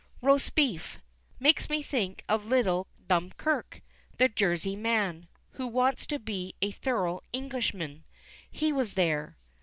'Roast 0.19 0.55
Beef.' 0.55 0.97
Makes 1.39 1.69
me 1.69 1.83
think 1.83 2.23
of 2.27 2.43
little 2.43 2.87
Dumerque, 3.07 3.83
the 4.17 4.29
Jersey 4.29 4.75
man, 4.75 5.27
who 5.51 5.67
wants 5.67 6.07
to 6.07 6.17
be 6.17 6.55
a 6.59 6.71
thorough 6.71 7.21
Englishman. 7.33 8.03
He 8.49 8.73
was 8.73 8.95
there. 8.95 9.37